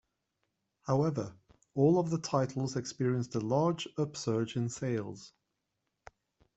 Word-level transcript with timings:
However, 0.87 1.35
all 1.75 1.99
of 1.99 2.09
the 2.09 2.17
titles 2.17 2.75
experienced 2.75 3.35
a 3.35 3.39
large 3.39 3.87
upsurge 3.99 4.55
in 4.57 4.67
sales. 4.67 5.31